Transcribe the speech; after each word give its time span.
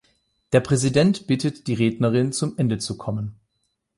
Der 0.51 0.61
Präsident 0.61 1.27
bittet 1.27 1.67
die 1.67 1.75
Rednerin 1.75 2.31
zum 2.33 2.57
Ende 2.57 2.79
zu 2.79 2.97
kommen. 2.97 3.35